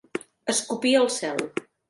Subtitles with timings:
[0.53, 1.47] Escopir al cel.